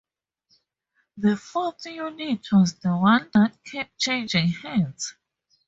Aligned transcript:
The 1.15 1.37
fourth 1.37 1.85
unit 1.85 2.47
was 2.51 2.73
the 2.79 2.97
one 2.97 3.29
that 3.35 3.63
kept 3.63 3.99
changing 3.99 4.47
hands. 4.47 5.13